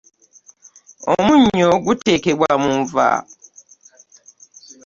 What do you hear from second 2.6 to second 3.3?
mu nva.